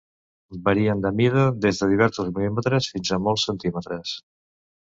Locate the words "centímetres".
3.51-4.19